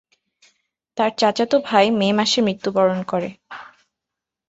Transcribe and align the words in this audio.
তার 0.97 1.11
চাচাতো 1.17 1.57
ভাই 1.67 1.85
মে 1.99 2.07
মাসে 2.17 2.39
মৃত্যুবরণ 2.41 2.99
করে। 3.03 3.29